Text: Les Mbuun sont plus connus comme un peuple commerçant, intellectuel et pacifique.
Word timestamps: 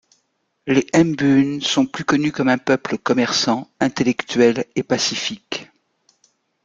Les 0.65 0.87
Mbuun 0.95 1.61
sont 1.61 1.85
plus 1.85 2.05
connus 2.05 2.31
comme 2.31 2.47
un 2.49 2.57
peuple 2.57 2.97
commerçant, 2.97 3.69
intellectuel 3.79 4.65
et 4.75 4.81
pacifique. 4.81 5.69